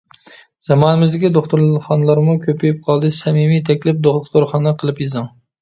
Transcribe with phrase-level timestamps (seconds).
[0.67, 5.33] زامانىمىزدىكى دوختۇرخانىلارمۇ كۆپىيىپ قالدى سەمىمىي تەكلىپ «دوختۇرخانا» قىلىپ يېزىڭ.